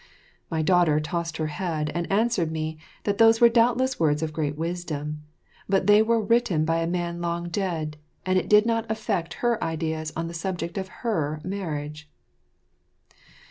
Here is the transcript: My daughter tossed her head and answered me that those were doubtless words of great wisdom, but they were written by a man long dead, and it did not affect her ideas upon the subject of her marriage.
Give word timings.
My 0.49 0.63
daughter 0.63 0.99
tossed 0.99 1.37
her 1.37 1.45
head 1.45 1.91
and 1.93 2.11
answered 2.11 2.51
me 2.51 2.79
that 3.03 3.19
those 3.19 3.39
were 3.39 3.49
doubtless 3.49 3.99
words 3.99 4.23
of 4.23 4.33
great 4.33 4.57
wisdom, 4.57 5.21
but 5.69 5.85
they 5.85 6.01
were 6.01 6.19
written 6.19 6.65
by 6.65 6.77
a 6.79 6.87
man 6.87 7.21
long 7.21 7.49
dead, 7.49 7.97
and 8.25 8.39
it 8.39 8.49
did 8.49 8.65
not 8.65 8.89
affect 8.89 9.35
her 9.45 9.63
ideas 9.63 10.09
upon 10.09 10.27
the 10.27 10.33
subject 10.33 10.79
of 10.79 10.87
her 11.05 11.39
marriage. 11.43 12.09